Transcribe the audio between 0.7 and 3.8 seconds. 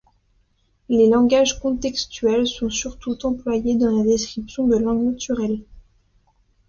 Les langages contextuels sont surtout employés